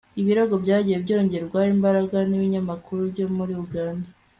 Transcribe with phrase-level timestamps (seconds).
[0.21, 4.07] ibirego byagiye byongererwa imbaraga n'ibinyamakuru byo muri uganda